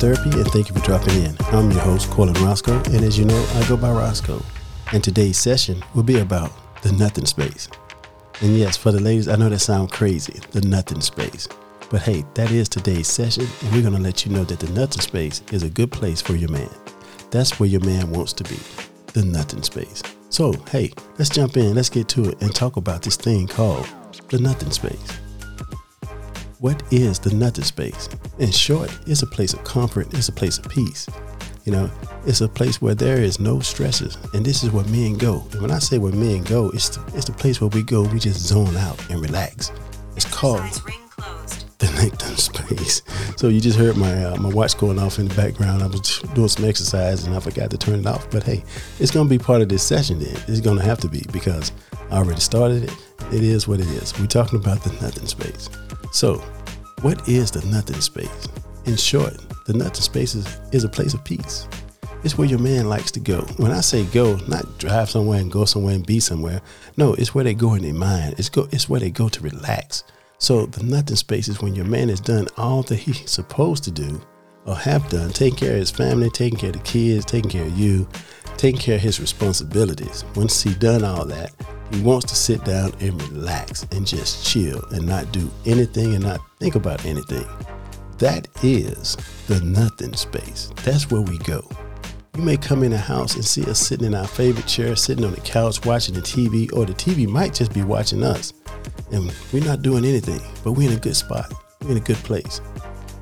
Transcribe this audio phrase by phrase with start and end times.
[0.00, 1.36] Therapy and thank you for dropping in.
[1.52, 4.42] I'm your host, Colin Roscoe, and as you know, I go by Roscoe.
[4.94, 6.50] And today's session will be about
[6.80, 7.68] the nothing space.
[8.40, 11.46] And yes, for the ladies, I know that sounds crazy, the nothing space.
[11.90, 14.72] But hey, that is today's session, and we're going to let you know that the
[14.72, 16.70] nothing space is a good place for your man.
[17.30, 18.58] That's where your man wants to be,
[19.12, 20.02] the nothing space.
[20.30, 23.86] So, hey, let's jump in, let's get to it, and talk about this thing called
[24.28, 25.19] the nothing space.
[26.60, 28.06] What is the nothing space?
[28.38, 31.08] In short, it's a place of comfort, it's a place of peace.
[31.64, 31.90] You know,
[32.26, 35.42] it's a place where there is no stresses, and this is where men go.
[35.52, 38.02] And when I say where men go, it's the, it's the place where we go,
[38.02, 39.72] we just zone out and relax.
[40.16, 40.82] It's called
[41.78, 43.00] the nothing space.
[43.38, 45.82] So you just heard my uh, my watch going off in the background.
[45.82, 48.30] I was doing some exercise and I forgot to turn it off.
[48.30, 48.62] But hey,
[48.98, 50.18] it's gonna be part of this session.
[50.18, 51.72] Then it's gonna have to be because
[52.10, 52.94] I already started it.
[53.32, 54.18] It is what it is.
[54.20, 55.70] We're talking about the nothing space.
[56.12, 56.38] So,
[57.02, 58.48] what is the nothing space?
[58.84, 59.34] In short,
[59.66, 61.68] the nothing space is, is a place of peace.
[62.22, 63.40] It's where your man likes to go.
[63.56, 66.60] When I say go, not drive somewhere and go somewhere and be somewhere.
[66.96, 68.34] No, it's where they go in their mind.
[68.38, 68.68] It's go.
[68.72, 70.04] It's where they go to relax.
[70.38, 73.90] So the nothing space is when your man has done all that he's supposed to
[73.90, 74.20] do
[74.66, 77.64] or have done, taking care of his family, taking care of the kids, taking care
[77.64, 78.06] of you,
[78.58, 80.24] taking care of his responsibilities.
[80.36, 81.52] Once he done all that,
[81.90, 86.24] he wants to sit down and relax and just chill and not do anything and
[86.24, 87.46] not think about anything.
[88.18, 90.70] That is the nothing space.
[90.84, 91.68] That's where we go.
[92.36, 95.24] You may come in the house and see us sitting in our favorite chair, sitting
[95.24, 98.52] on the couch watching the TV, or the TV might just be watching us.
[99.10, 101.52] And we're not doing anything, but we're in a good spot.
[101.82, 102.60] We're in a good place.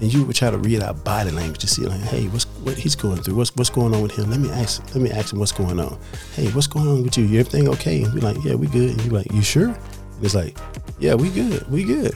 [0.00, 2.76] And you would try to read our body language to see like, hey, what's what
[2.76, 3.36] he's going through?
[3.36, 4.30] What's what's going on with him?
[4.30, 5.98] Let me ask let me ask him what's going on.
[6.34, 7.24] Hey, what's going on with you?
[7.24, 8.02] You everything okay?
[8.02, 8.90] And we're like, yeah, we good.
[8.90, 9.68] And you're like, you sure?
[9.68, 10.56] And it's like,
[10.98, 11.68] yeah, we good.
[11.70, 12.14] We good.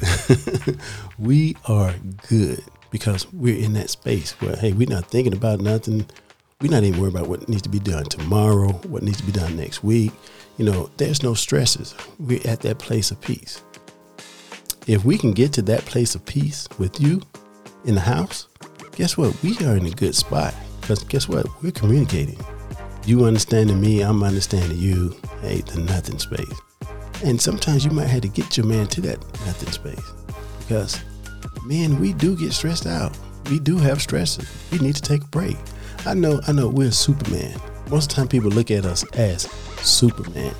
[1.18, 1.94] we are
[2.28, 6.06] good because we're in that space where, hey, we're not thinking about nothing.
[6.60, 9.32] We're not even worried about what needs to be done tomorrow, what needs to be
[9.32, 10.12] done next week.
[10.56, 11.94] You know, there's no stresses.
[12.18, 13.62] We're at that place of peace.
[14.88, 17.20] If we can get to that place of peace with you
[17.84, 18.48] in the house,
[18.92, 19.40] guess what?
[19.42, 20.54] We are in a good spot.
[20.80, 21.46] Because guess what?
[21.62, 22.38] We're communicating.
[23.04, 25.14] You understanding me, I'm understanding you.
[25.42, 26.60] Hey, the nothing space.
[27.24, 30.12] And sometimes you might have to get your man to that nothing space.
[30.60, 31.02] Because
[31.64, 33.16] man, we do get stressed out.
[33.50, 34.46] We do have stresses.
[34.70, 35.56] We need to take a break.
[36.06, 37.58] I know, I know we're Superman.
[37.90, 39.42] Most of the time people look at us as
[39.82, 40.54] Superman.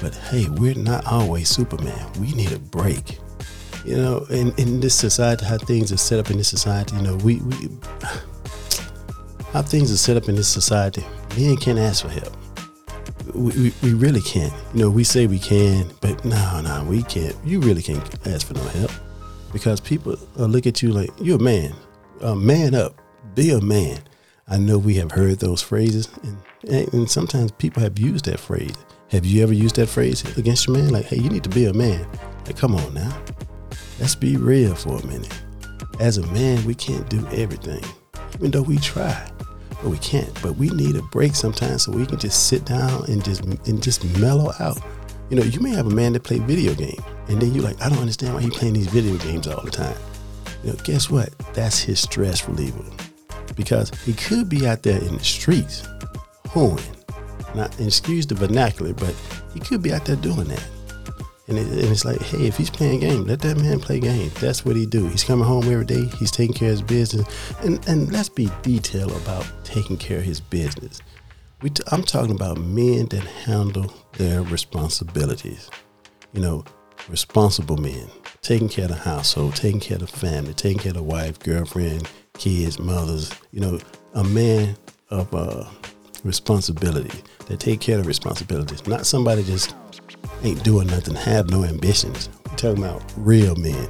[0.00, 2.12] But hey, we're not always Superman.
[2.20, 3.18] We need a break.
[3.88, 7.00] You know, in, in this society, how things are set up in this society, you
[7.00, 7.56] know, we, we
[9.54, 11.02] how things are set up in this society,
[11.38, 12.36] men can't ask for help.
[13.32, 14.52] We, we, we really can't.
[14.74, 17.34] You know, we say we can, but no, no, we can't.
[17.46, 18.90] You really can't ask for no help
[19.54, 21.72] because people look at you like you're a man.
[22.20, 23.00] Uh, man up,
[23.34, 24.00] be a man.
[24.48, 26.10] I know we have heard those phrases,
[26.68, 28.76] and, and sometimes people have used that phrase.
[29.12, 30.90] Have you ever used that phrase against your man?
[30.90, 32.06] Like, hey, you need to be a man.
[32.44, 33.18] Like, come on now.
[34.00, 35.36] Let's be real for a minute.
[35.98, 37.82] As a man, we can't do everything,
[38.34, 39.30] even though we try,
[39.70, 40.32] but we can't.
[40.40, 43.82] But we need a break sometimes so we can just sit down and just and
[43.82, 44.78] just mellow out.
[45.30, 47.80] You know, you may have a man that play video game, and then you're like,
[47.82, 49.96] I don't understand why he playing these video games all the time.
[50.62, 51.36] You know, guess what?
[51.52, 52.84] That's his stress reliever,
[53.56, 55.86] because he could be out there in the streets,
[56.48, 56.78] hoeing.
[57.54, 59.14] Not excuse the vernacular, but
[59.52, 60.64] he could be out there doing that.
[61.48, 64.34] And, it, and, it's like, hey, if he's playing games, let that man play games.
[64.34, 65.06] That's what he do.
[65.08, 66.04] He's coming home every day.
[66.18, 67.26] He's taking care of his business.
[67.64, 71.00] And and let's be detailed about taking care of his business.
[71.62, 75.70] We t- I'm talking about men that handle their responsibilities.
[76.34, 76.64] You know,
[77.08, 78.08] responsible men,
[78.42, 81.38] taking care of the household, taking care of the family, taking care of the wife,
[81.38, 83.32] girlfriend, kids, mothers.
[83.52, 83.78] You know,
[84.14, 84.76] a man
[85.10, 85.64] of uh,
[86.24, 89.74] responsibility that take care of responsibilities, not somebody just
[90.42, 92.28] ain't doing nothing, have no ambitions.
[92.50, 93.88] We're talking about real men,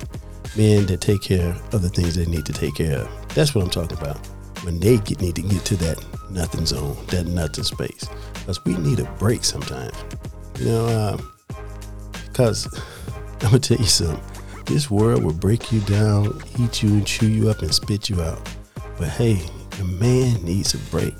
[0.56, 3.28] men that take care of the things they need to take care of.
[3.34, 4.16] That's what I'm talking about.
[4.64, 8.76] When they get, need to get to that nothing zone, that nothing space, because we
[8.76, 9.94] need a break sometimes.
[10.58, 11.18] You know,
[12.26, 12.82] because um,
[13.40, 14.20] I'm gonna tell you something.
[14.64, 18.20] This world will break you down, eat you, and chew you up and spit you
[18.20, 18.38] out.
[18.98, 19.40] But hey,
[19.80, 21.14] a man needs a break.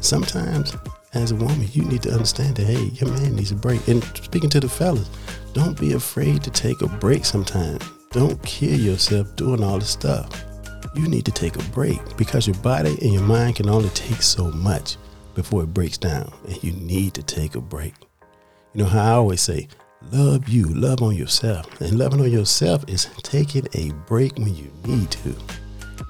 [0.00, 0.76] Sometimes
[1.16, 3.86] as a woman, you need to understand that, hey, your man needs a break.
[3.88, 5.10] And speaking to the fellas,
[5.52, 7.82] don't be afraid to take a break sometimes.
[8.10, 10.44] Don't kill yourself doing all this stuff.
[10.94, 14.22] You need to take a break because your body and your mind can only take
[14.22, 14.96] so much
[15.34, 16.32] before it breaks down.
[16.46, 17.94] And you need to take a break.
[18.74, 19.68] You know how I always say,
[20.12, 21.80] love you, love on yourself.
[21.80, 25.34] And loving on yourself is taking a break when you need to.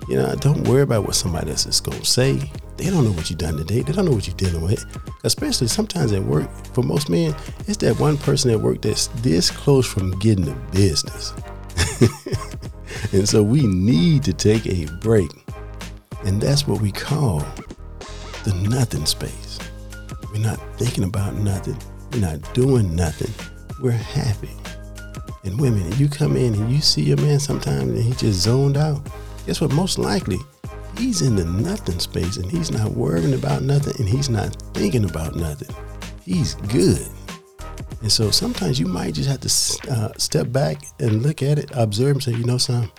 [0.08, 2.50] You know, don't worry about what somebody else is gonna say.
[2.76, 3.80] They don't know what you've done today.
[3.80, 4.84] They don't know what you're dealing with.
[5.24, 7.34] Especially sometimes at work, for most men,
[7.66, 11.32] it's that one person at work that's this close from getting the business.
[13.12, 15.30] and so we need to take a break.
[16.24, 17.40] And that's what we call
[18.44, 19.58] the nothing space.
[20.32, 21.78] We're not thinking about nothing.
[22.12, 23.32] We're not doing nothing.
[23.80, 24.50] We're happy.
[25.44, 28.76] And women, you come in and you see your man sometimes and he just zoned
[28.76, 29.00] out.
[29.46, 29.72] Guess what?
[29.72, 30.38] Most likely,
[30.98, 35.08] he's in the nothing space and he's not worrying about nothing and he's not thinking
[35.08, 35.74] about nothing.
[36.24, 37.06] He's good.
[38.02, 41.70] And so sometimes you might just have to uh, step back and look at it,
[41.74, 42.90] observe, and say, you know something,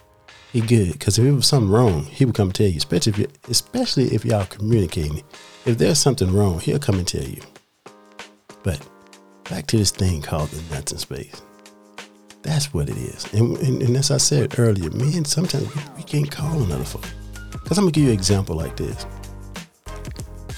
[0.52, 0.94] he good.
[0.94, 2.78] Because if it was something wrong, he would come tell you.
[2.78, 5.24] Especially if you, especially if y'all communicating.
[5.66, 7.42] If there's something wrong, he'll come and tell you.
[8.64, 8.86] But
[9.50, 11.42] back to this thing called the nothing space.
[12.42, 13.32] That's what it is.
[13.34, 17.06] And, and, and as I said earlier, men, sometimes we, we can't call another folk.
[17.68, 19.06] Because I'm going to give you an example like this.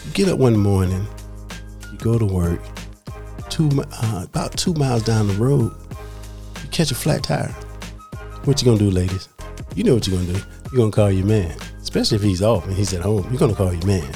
[0.06, 1.07] You get up one morning,
[1.91, 2.61] you go to work,
[3.50, 5.73] two uh, about two miles down the road,
[6.61, 7.47] you catch a flat tire.
[8.44, 9.27] What you gonna do, ladies?
[9.75, 10.39] You know what you're gonna do.
[10.71, 13.25] You're gonna call your man, especially if he's off and he's at home.
[13.31, 14.07] You're gonna call your man.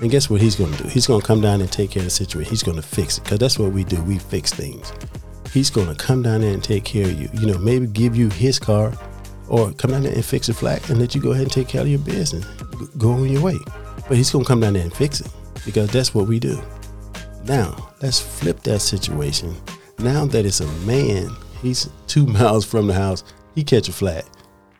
[0.00, 0.88] And guess what he's gonna do?
[0.88, 2.50] He's gonna come down and take care of the situation.
[2.50, 4.02] He's gonna fix it because that's what we do.
[4.02, 4.92] We fix things.
[5.52, 7.30] He's gonna come down there and take care of you.
[7.34, 8.92] You know, maybe give you his car
[9.48, 11.68] or come down there and fix the flat and let you go ahead and take
[11.68, 12.44] care of your business.
[12.98, 13.58] Go on your way.
[14.08, 15.30] But he's gonna come down there and fix it
[15.64, 16.60] because that's what we do.
[17.44, 19.54] Now, let's flip that situation.
[19.98, 21.30] Now that it's a man,
[21.60, 23.24] he's two miles from the house,
[23.54, 24.24] he catch a flat.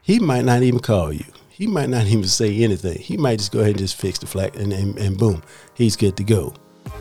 [0.02, 1.24] He might not even call you.
[1.48, 2.98] He might not even say anything.
[2.98, 5.42] He might just go ahead and just fix the flat and, and, and boom,
[5.74, 6.54] he's good to go.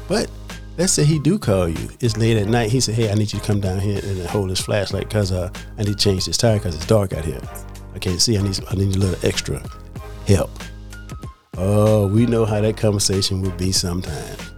[0.08, 0.30] But
[0.78, 1.90] let's say he do call you.
[2.00, 2.72] It's late at night.
[2.72, 5.32] He said, "Hey, I need you to come down here and hold this flashlight because
[5.32, 7.42] uh, I need to change this tire because it's dark out here.
[7.94, 8.38] I can't see.
[8.38, 9.62] I need I need a little extra
[10.28, 10.52] help."
[11.58, 14.52] Oh, we know how that conversation would be sometimes.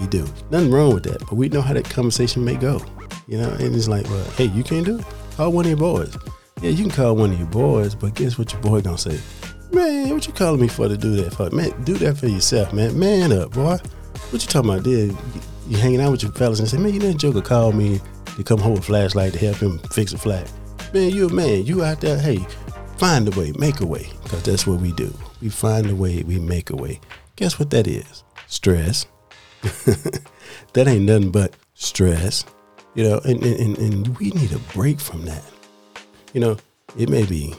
[0.00, 0.26] We do.
[0.50, 2.80] Nothing wrong with that, but we know how that conversation may go.
[3.26, 5.06] You know, and it's like, well, hey, you can't do it.
[5.36, 6.16] Call one of your boys.
[6.60, 9.18] Yeah, you can call one of your boys, but guess what your boy gonna say?
[9.72, 11.50] Man, what you calling me for to do that for?
[11.50, 12.98] Man, do that for yourself, man.
[12.98, 13.78] Man up, boy.
[14.30, 14.84] What you talking about?
[14.84, 15.10] There,
[15.68, 18.00] you hanging out with your fellas and say, man, you didn't joker call me
[18.36, 20.50] to come hold a flashlight to help him fix a flat.
[20.92, 21.64] Man, you a man.
[21.64, 22.38] You out there, hey,
[22.98, 25.12] find a way, make a way, because that's what we do.
[25.40, 27.00] We find a way, we make a way.
[27.36, 28.24] Guess what that is?
[28.46, 29.06] Stress.
[29.62, 32.44] that ain't nothing but stress.
[32.94, 35.42] You know, and, and, and we need a break from that.
[36.32, 36.56] You know,
[36.96, 37.54] it may be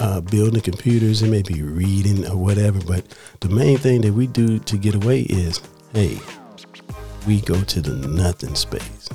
[0.00, 3.04] uh, building computers, it may be reading or whatever, but
[3.40, 5.60] the main thing that we do to get away is
[5.92, 6.18] hey,
[7.26, 9.08] we go to the nothing space.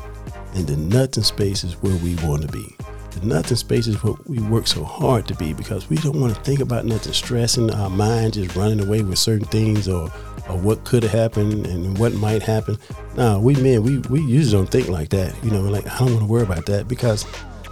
[0.53, 2.75] And the nothing space is where we want to be.
[3.11, 6.35] The nothing space is what we work so hard to be because we don't want
[6.35, 10.11] to think about nothing, stressing our mind, just running away with certain things or,
[10.49, 12.77] or what could have happened and what might happen.
[13.15, 15.35] Nah, we men, we, we usually don't think like that.
[15.43, 17.25] You know, like, I don't want to worry about that because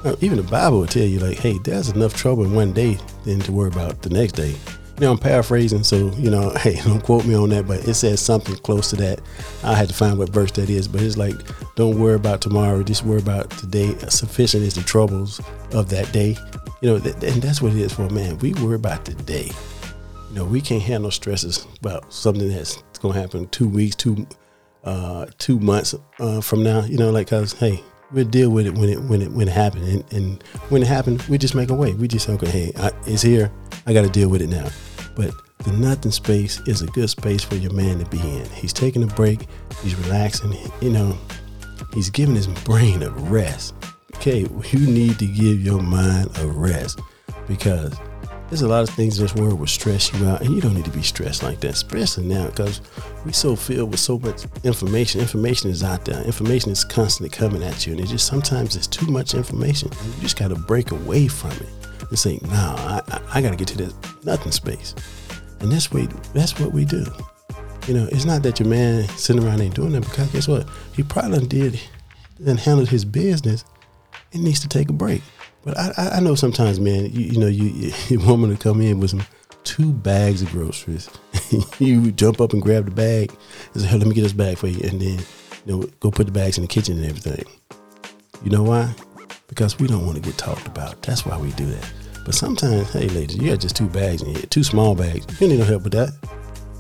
[0.04, 2.98] uh, even the Bible will tell you, like, hey, there's enough trouble in one day
[3.24, 4.56] than to worry about the next day
[5.02, 8.22] know, I'm paraphrasing, so you know, hey, don't quote me on that, but it says
[8.22, 9.22] something close to that.
[9.64, 11.36] I had to find what verse that is, but it's like,
[11.76, 13.96] don't worry about tomorrow, just worry about today.
[14.10, 15.42] Sufficient is the troubles
[15.74, 16.38] of that day,
[16.82, 18.38] you know, th- and that's what it is for man.
[18.40, 19.50] We worry about today.
[20.30, 24.28] You know, we can't handle stresses about something that's going to happen two weeks, two,
[24.84, 26.84] uh, two months uh, from now.
[26.84, 29.52] You know, like, cause hey, we'll deal with it when it when it when it
[29.52, 31.94] happened, and, and when it happened, we just make a way.
[31.94, 33.52] We just okay, hey, I, it's here.
[33.86, 34.68] I got to deal with it now.
[35.16, 38.46] But the nothing space is a good space for your man to be in.
[38.50, 39.48] He's taking a break.
[39.82, 40.54] He's relaxing.
[40.82, 41.18] You know,
[41.94, 43.74] he's giving his brain a rest.
[44.16, 47.00] Okay, you need to give your mind a rest
[47.48, 47.94] because
[48.50, 50.74] there's a lot of things in this world will stress you out, and you don't
[50.74, 52.82] need to be stressed like that, especially now because
[53.26, 55.20] we so filled with so much information.
[55.20, 56.22] Information is out there.
[56.24, 59.90] Information is constantly coming at you, and it just sometimes it's too much information.
[60.16, 63.52] you just got to break away from it and say, "Nah, I, I, I got
[63.52, 63.94] to get to this
[64.24, 64.96] nothing space,"
[65.60, 67.06] and that's what that's what we do.
[67.88, 70.68] You know, it's not that your man sitting around ain't doing that because guess what?
[70.96, 71.80] He probably did
[72.46, 73.64] and handled his business.
[74.32, 75.22] He needs to take a break.
[75.64, 79.00] But I, I know sometimes, man, you, you know, you, you me to come in
[79.00, 79.26] with some
[79.64, 81.10] two bags of groceries.
[81.80, 83.36] you jump up and grab the bag
[83.74, 84.80] and say, hey, let me get this bag for you.
[84.88, 85.20] And then,
[85.66, 87.46] you know, go put the bags in the kitchen and everything.
[88.44, 88.94] You know why?
[89.48, 91.02] Because we don't want to get talked about.
[91.02, 91.94] That's why we do that.
[92.26, 95.40] But sometimes, hey, ladies, you got just two bags in here, two small bags.
[95.40, 96.14] You need no help with that.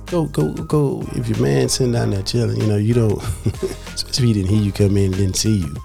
[0.07, 1.03] Go, go, go.
[1.13, 4.49] If your man sitting down there chilling, you know, you don't, especially if he didn't
[4.49, 5.75] hear you come in didn't see you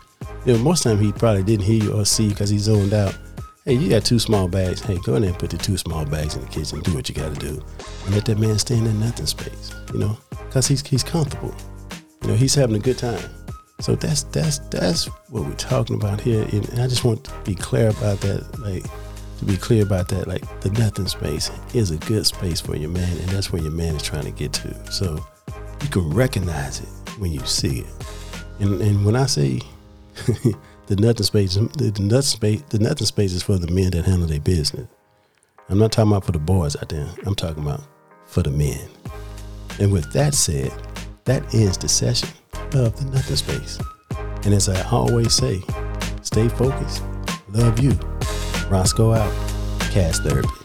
[0.44, 2.94] you know, most time he probably didn't hear you or see you because he zoned
[2.94, 3.16] out.
[3.66, 4.80] Hey, you got two small bags.
[4.80, 6.80] Hey, go in there and put the two small bags in the kitchen.
[6.80, 7.62] Do what you got to do,
[8.06, 9.74] and let that man stay in that nothing space.
[9.92, 11.54] You know, because he's he's comfortable.
[12.22, 13.20] You know, he's having a good time.
[13.80, 17.54] So that's that's that's what we're talking about here, and I just want to be
[17.54, 18.58] clear about that.
[18.60, 18.84] Like
[19.38, 22.90] to be clear about that, like the nothing space is a good space for your
[22.90, 24.92] man, and that's where your man is trying to get to.
[24.92, 25.24] So
[25.82, 28.06] you can recognize it when you see it.
[28.60, 29.60] And and when I say
[30.86, 34.28] the nothing space, the, nothing space, the nothing space is for the men that handle
[34.28, 34.86] their business.
[35.70, 37.08] I'm not talking about for the boys out there.
[37.24, 37.80] I'm talking about
[38.26, 38.90] for the men.
[39.78, 40.70] And with that said,
[41.24, 42.28] that ends the session
[42.74, 43.78] of the nothing space.
[44.44, 45.62] And as I always say,
[46.22, 47.02] stay focused.
[47.50, 47.92] Love you.
[48.68, 49.32] Roscoe out.
[49.90, 50.59] Cast therapy.